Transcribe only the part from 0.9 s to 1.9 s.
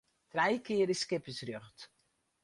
is skippersrjocht.